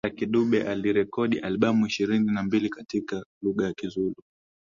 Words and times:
Lucky 0.07 0.25
Dube 0.25 0.63
Alirekodi 0.65 1.39
albamu 1.39 1.85
ishirini 1.87 2.31
na 2.31 2.43
mbili 2.43 2.69
katika 2.69 3.25
lugha 3.41 3.65
ya 3.65 3.73
Kizulu 3.73 4.15